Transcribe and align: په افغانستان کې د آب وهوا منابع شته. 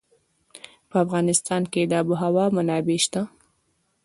په 0.89 0.95
افغانستان 1.05 1.61
کې 1.71 1.81
د 1.89 1.93
آب 2.01 2.07
وهوا 2.09 2.45
منابع 2.55 2.97
شته. 3.05 3.21